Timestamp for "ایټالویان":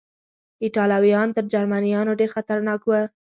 0.63-1.27